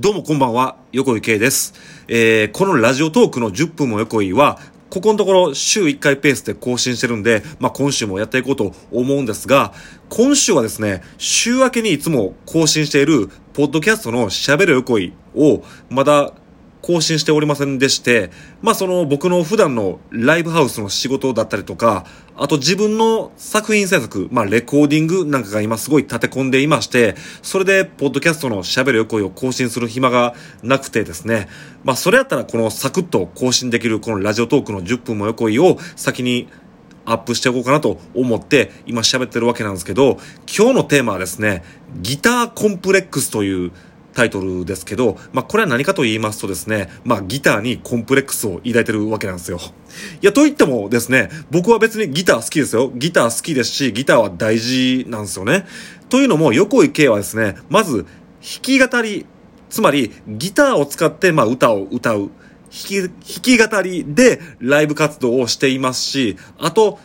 [0.00, 1.74] どうもこんばんは、横井圭です。
[2.06, 9.72] えー、このラジオトークの10分も横井は、ここのところ週1回ペースで更新してるんで、まあ今週もやっていこうと思うんですが、
[10.08, 16.32] 今週はですね、週明けにいつも更新している、ポッドキャストの喋る横井を、まだ
[16.82, 18.30] 更新しておりませんでして、
[18.62, 22.04] まあその僕の普段のライブハウスの仕事だったりとか、
[22.36, 31.48] あと自分の作品制作、まあレコーディングなんかが今すごい立て込んでいまして、それでポッドキャストの喋る横井を更新する暇がなくてですね、
[31.84, 36.48] まあそれやったらこのサクッと更新できるこのラジオトークの10分も横井を先に
[37.04, 41.64] アップしておこうかなと思って今喋ってるわけなんですけど、今日のテーマはですね、
[42.00, 43.72] ギターコンプレックスという
[44.18, 49.60] タイトルですけど、まあ、これは何かと言いますとですね、まあ、ギターにコンプレックスを抱いてるわけなんですよ。
[50.20, 52.90] いや、と言ってもですね、僕は別にギター好きですよ。
[52.96, 55.66] ギター好きですし、ギターは大事なんですよね。
[56.08, 58.06] というのも、横井圭はですね、まず、
[58.42, 59.24] 弾き語り、
[59.70, 62.18] つまり、ギターを使って、まあ、歌を歌う。
[62.18, 62.30] 弾
[62.70, 66.98] き、弾き語りでライブ活動をしていますし、あと、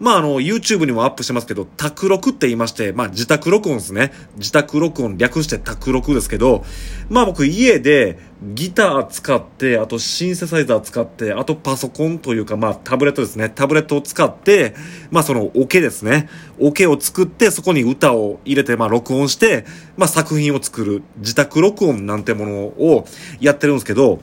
[0.00, 4.12] まあ、あの、YouTube にもアップしてますけど、宅録って言いまして、まあ、自宅録音ですね。
[4.38, 6.64] 自宅録音略して宅録ですけど、
[7.10, 8.18] まあ僕家で
[8.54, 13.50] ギター使って、あとシンセサイザー使って、あとパソコンというか、まあタブレットですね。
[13.50, 14.74] タブレットを使って、
[15.10, 16.30] まあそのオケですね。
[16.58, 19.66] オケを作って、そこに歌を入れて、まあ録音して、
[19.98, 23.06] まあ作品を作る、自宅録音なんてものを
[23.38, 24.20] やってるんですけど、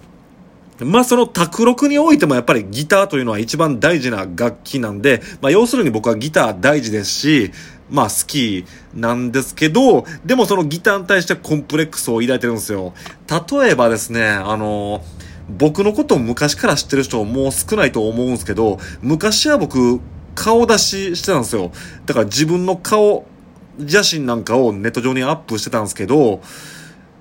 [0.80, 7.52] まあその卓録においてもやっぱりギターというのは一番大事な楽器なんで、まあ要するに僕はギター大事ですし、
[7.90, 12.94] まあ好きなんですけど、でもそのギターに対してコンプレックスを抱いてるんですよ。
[13.28, 15.04] 例えばですね、あの、
[15.50, 20.02] 僕のことを昔から知ってる人もう少ないと思うんですけど、昔は僕
[20.36, 21.72] 顔出ししてたんですよ。
[22.06, 23.26] だから自分の顔、
[23.88, 26.42] 写真なんかをネット上にアップしてたんですけど、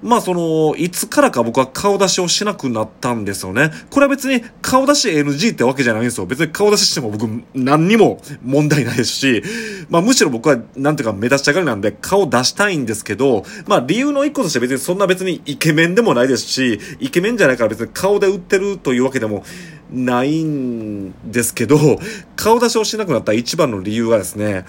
[0.02, 3.70] まあその、いつからか僕は顔出しをしなくなったんですよね。
[3.90, 6.26] これは別に顔出し NG ってわけじゃないんですよ。
[6.26, 9.42] 別に顔出ししても僕何にも問題ないですし、
[9.88, 19.44] まあむしろ僕はなんていうか目立ちたがりなんで顔出したいんですけど、まあ理由の一個として別にそんな別にイケメンでもないですし、イケメンじゃないから別に顔で売ってるというわけでも
[19.90, 21.78] ないんですけど、
[22.36, 24.66] 顔出しをしなくなった一番の理由がですね、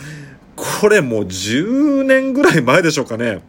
[0.55, 3.41] これもう10年ぐらい前でしょうかね。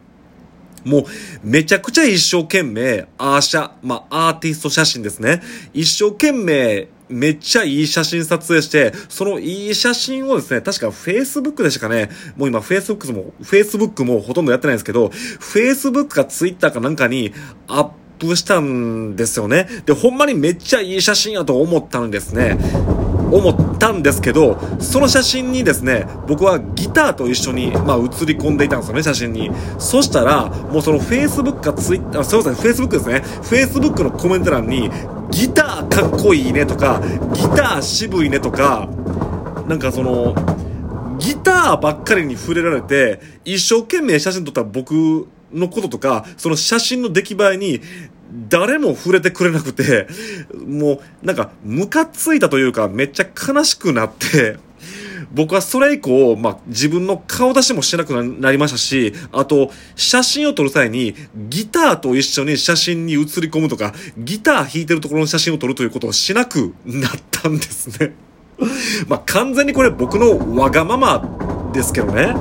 [0.83, 1.03] もう、
[1.43, 5.41] めちゃくちゃ一生懸命、アーシャ、まあ、アーティスト写真ですね。
[5.73, 12.09] 一生懸命、めっちゃいい写真撮影して、そのいい写真をですね、確か Facebook でしたかね。
[12.37, 15.07] もう今 Facebook も、Facebook もほとんどやってないんですけど、
[15.39, 17.33] Facebook か Twitter かなんかに
[17.67, 17.89] アッ
[18.19, 19.67] プしたんですよね。
[19.85, 22.57] で、ほんまにめっちゃいい写真やと思ったんですね。
[23.31, 29.49] 思ったんですけど、その写真にですね、僕はギターと一緒に、まあ、写り込んでいたんですよね、写真に。
[29.79, 33.23] そしたら、もうその Facebook か Twitter、すいません、Facebook ですね。
[33.41, 34.91] Facebook のコメント欄に、
[35.31, 37.01] ギターかっこいいねとか、
[37.33, 38.89] ギター渋いねとか、
[39.67, 40.35] なんかその、
[41.19, 47.81] ギターばっかりに触れられて、一生懸命写真撮った僕のこととか、その写真の出来栄えに、
[48.49, 50.07] 誰も触れてくれなくて、
[50.67, 54.57] もう、なんか、ムカついたというか、めっちゃ悲しくなって、
[55.31, 68.13] 僕はそれ以降、まあ、自分の顔出しもしなくなりましたし、あと、写真を撮る際に、ギターと一緒に写真に写り込むとか、ギター弾いてるところの写真を撮るということをしなくなったんですね。
[69.07, 72.33] まあ、完全にこれ僕のわがままですけどね。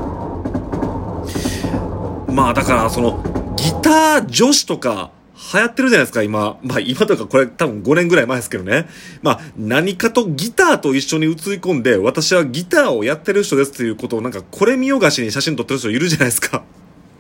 [2.33, 5.11] まあ、だから、その、ギター女子とか、
[5.53, 6.59] 流行ってるじゃないですか、今。
[6.63, 8.87] まあ今とかこれ多分5年ぐらい前ですけどね。
[9.23, 16.65] まあ何かとギターと一緒に映り込んで、私はギターをやってる人ですっていうことをなんかこれ見よがしに写真撮ってる人いるじゃないですか。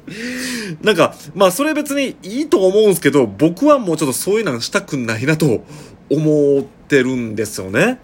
[0.82, 5.64] なんか、まあそれ別にいいと思うんですけど、僕はもうちょっとそういうのしたくないなと
[6.10, 7.98] 思ってるんですよね。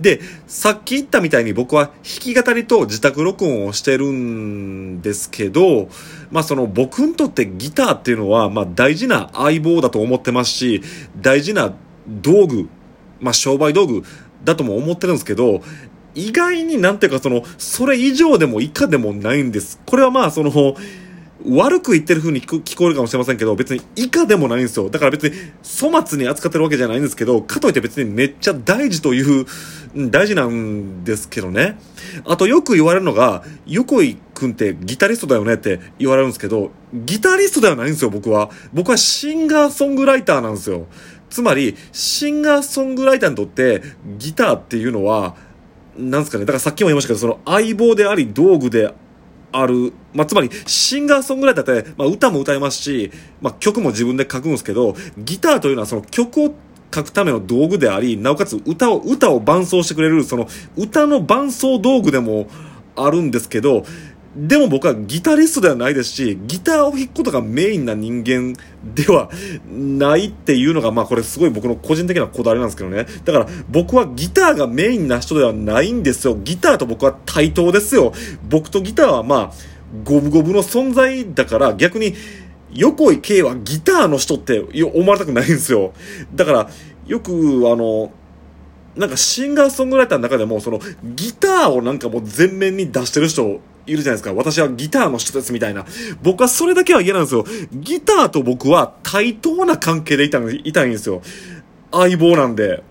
[0.00, 5.88] で、さっき言ったみたいに僕は弾き語りと自宅録音をしてるんですけど、
[6.30, 10.82] まあその僕にとってギターっていうのはまあ大事な相棒だと思ってますし、
[11.20, 11.72] 大事な
[12.08, 12.68] 道具、
[13.20, 14.02] まあ商売道具
[14.44, 15.62] だとも思ってるんですけど、
[16.14, 19.80] 意外になんていうかその、それ以上でも以下でもないんです。
[19.86, 20.76] これはまあその、
[21.44, 24.90] 悪く言ってる風に聞こえるかもしれませんけど、別に以下でもないんですよ。
[24.90, 25.34] だから別に
[25.80, 29.46] 粗末に扱ってるわけじゃないんですけど、かといって別にめっちゃ大事という、
[30.10, 31.78] 大事なんですけどね。
[32.24, 38.50] あとよく言われるのが、横井くんってギタリストだよねって言われるんですけど、ギタリストではないんですよ、僕は。
[38.72, 40.86] 僕はシンガーソングライターなんですよ。
[41.30, 43.82] つまり、シンガーソングライターにとって、
[44.18, 45.34] ギターっていうのは、
[45.96, 48.92] なんですかね、だからさっきも言いましたけど、その相棒であり、道具で
[49.52, 49.92] ある。
[50.14, 53.10] まあ、つまり、シンガーソングライターって、まあ、歌も歌いますし、
[53.40, 56.54] まあ、曲も自分で書くんですけど、ギターというのはその曲を
[56.94, 60.46] 書くための道具であり、なおかつ歌を、歌を伴奏してくれる、その
[60.76, 62.48] 歌の伴奏道具でも
[62.96, 63.84] あるんですけど、
[64.34, 69.30] でも僕はギタリストではないですし、ギターを弾くことがメインな人間では
[69.68, 73.06] ないっていうのが、まあこれすごい僕の個人的なこだわりなんですけどね。
[73.24, 76.34] だから僕はギターがメインな人ではないんですよ。
[76.42, 78.14] ギターと僕は対等ですよ。
[78.48, 79.52] 僕とギターはまあ、
[80.04, 82.14] 五分五分の存在だから逆に、
[82.72, 85.92] 横井圭はギターの人って思われたくないんですよ。
[86.34, 86.70] だから、
[87.06, 87.32] よく
[87.70, 88.12] あの、
[88.96, 94.32] なんかシンガーソングライターの中でも、そのギターをなんかもう全面に出してる人いるじゃないですか。
[94.34, 95.84] 私はギターの人ですみたいな。
[96.22, 97.44] 僕はそれだけは嫌なんですよ。
[97.72, 101.22] ギターと僕は対等な関係でいたいたいんですよ。
[101.90, 102.82] 相棒なんで。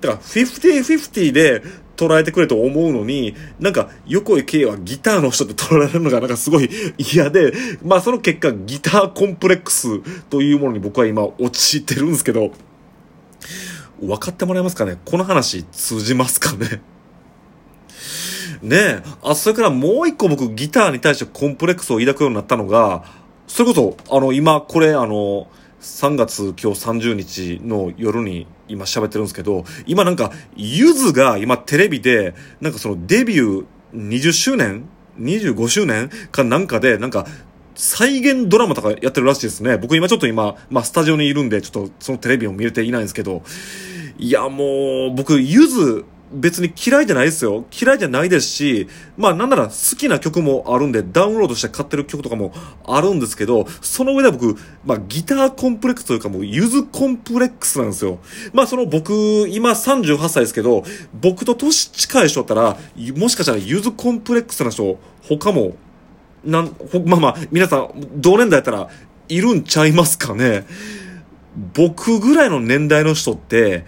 [0.00, 1.62] だから、50-50で
[1.96, 6.68] 捉えてくれと思うのに、なんか、横井圭はギターの人って捉えられるのがなんかすごい
[6.98, 7.52] 嫌で、
[7.82, 12.52] まあその結果、ギターコンプレックスというものに僕は今陥ってるんですけど、
[14.00, 14.98] 分かってもらえますかね？
[15.06, 16.82] この話通じますかね？
[18.62, 19.02] ねえ。
[19.22, 23.04] あ、それからもう一個僕ギターに対してコンプレックスを抱くようになったのが、
[23.46, 25.48] それこそ、あの、今、これ、あの、
[25.80, 34.88] 3月今日30日の夜に今喋ってるんですけど、今なんか、ゆずが今テレビで、なんかそのデビュー20周年
[35.20, 37.26] ?25 周年かなんかで、なんか、
[37.76, 39.76] 再現ドラマとかやってるらしいですね。
[39.76, 43.42] 僕今ちょっと今、まあスタジオにいるんで、ちょっとそのテレビを見れていないんですけど、
[44.18, 47.64] いやもう、僕、ゆず、別に嫌いじゃないですよ。
[47.70, 52.52] 嫌いじゃないですし、まあなんなら好きな曲もあるんで、ダウンロードして買ってる曲とかも
[52.84, 58.18] あるんですけど、その上で僕、まあギターコンプレックスというかもうゆずコンプレックスなんですよ。
[58.52, 59.12] まあその僕、
[59.48, 60.84] 今38歳ですけど、
[61.20, 62.76] 僕と年近い人だったら、
[63.16, 65.76] もしかしたらゆずコンプレックスな人、他も、
[66.44, 68.88] なん、まあまあ、皆さん、同年代やったら、
[69.28, 70.66] いるんちゃいますかね。
[71.74, 73.84] 僕ぐらいの年代の人って、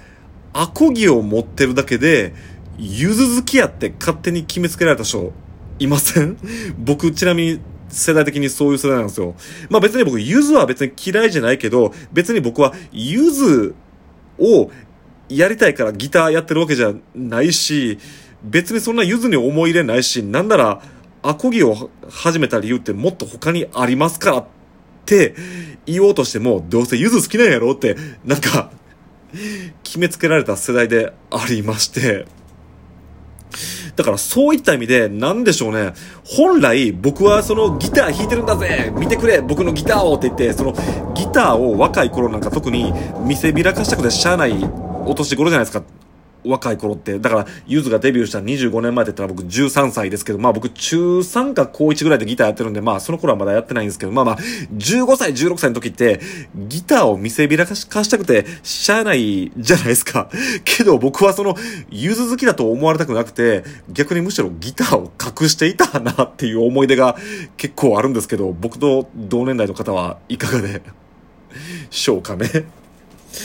[0.52, 2.34] アコギを持ってるだけで、
[2.78, 5.32] ゆず好きやって勝手に決めつけられた人、
[5.78, 6.36] いません？
[6.78, 9.34] 僕、ちなみに、世代的にそういう世代なんですよ。
[9.70, 13.74] まあ別に僕、ゆずは別に嫌いじゃないけど、別に僕は、ゆず
[14.38, 14.70] を
[15.28, 17.98] やりたいからギターやってるわけじゃないし、
[18.44, 20.82] 別にそんなゆずに思い入れないし、なんなら、
[21.22, 24.46] アコギを始めた理由ってもっと他にありますからっ
[25.04, 25.34] て
[25.86, 28.70] 言おうとしても、どうせゆず好きなんやろって、なんか、
[29.82, 32.26] 決めつけられた世代でありまして、
[33.96, 35.92] だからそういった意味で、なんでしょうね。
[36.24, 40.72] 本来僕はそのギター弾いてるんだぜ見てくれ僕のギターをって言って、その
[41.14, 42.92] ギターを若い頃なんか特に
[43.24, 44.52] 見せびらかしたくてしゃあない
[45.04, 45.84] お年頃じゃないですか。
[46.44, 47.18] 若い頃って。
[47.18, 54.38] だから、ゆずがデビューした25年前って言ったら僕13歳ですけど、まあ僕中3か高1ぐらいでギターやってるんで、まあその頃はまだやってないんですけど、まあまあ、
[54.72, 56.20] 15歳、16歳の時って、
[56.54, 60.30] ギターを見せびらかしたくて、しゃあないじゃないですか。
[60.64, 61.56] けど僕はその、
[61.90, 67.16] ゆず好きだと思われたくなくて、逆にむしろギターを隠していたなっていう思い出が
[67.56, 70.82] 結構あるんですけど、僕と同年代の方はいかがで
[71.90, 72.77] しょうかね。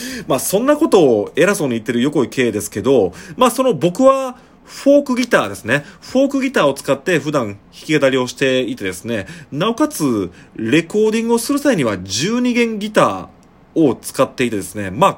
[0.28, 5.84] まあそんなことを偉そうに言ってる横井圭ですけど、まあその僕は、フォークギターですね。
[6.00, 15.18] フォークギターを使って普段弾き語りをしていてですね、なおかつ、レコーディングをする際には12弦ギターを使っていてですね、まあ、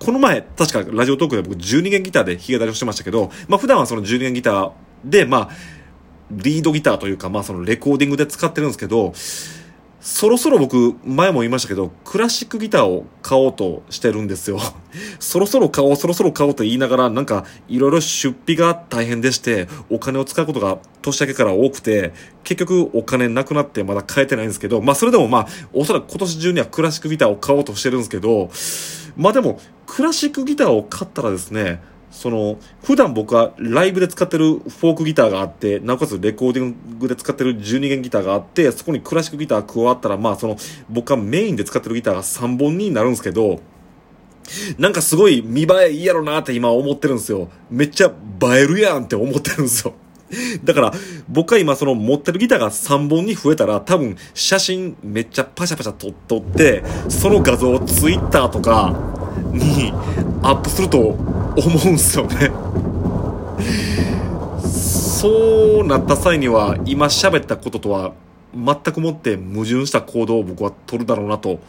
[0.00, 4.72] この前、確かラジオトークで僕12弦ギターで弾き語りをしてましたけど、まあ普段はその12弦ギター
[5.04, 5.50] で、まあ、
[6.32, 9.12] リードギターというか、まあそのレコーディングで使ってるんですけど、
[10.02, 14.58] そろそろ僕、前も言いましたけど、クラシックギターを買おうとしてるんですよ。
[15.20, 28.50] そろそろ買おう、そろそろ買おうと言いながら、なんか、いろいろ出費が大変でして、お金を使うことが年明けから多くて、結局お金なくなってまだ買えてないんですけど、まあそれでもまあ、おそらく今年中にはクラシックギターを買おうとしてるんですけど、
[29.16, 31.80] まあでも、クラシックギターを買ったらですね、
[32.12, 40.56] その、普段僕はライブで使ってるフォークギターがあって、なおかつレコーディングで使ってる12弦ギターがあって、そこにクラシックギター加わったら、まあその、
[40.88, 43.60] 僕はメインで使ってるギターが3本になるんですけど、
[44.78, 47.48] なんかすごい見栄えいいやろなって今思ってるんですよ。
[47.70, 49.94] めっちゃ映えるやんって思ってるんですよ。
[50.64, 50.92] だから、
[51.28, 59.21] 僕は今その持ってるギターが3本に増えたら多分写真めっちゃパシャパシャ撮撮って、その画像をツイッターとか
[59.52, 59.92] に
[60.42, 61.16] アップすると思
[61.86, 62.50] うんすよね。
[64.68, 68.12] そうなった際には今喋ったこととは
[68.54, 71.60] 全くもって矛盾した行動を僕は取るだろうなと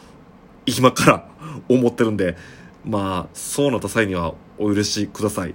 [0.66, 1.28] 今から
[1.68, 2.36] 思ってるんで
[2.84, 5.54] まあそうなった際にはお許しください。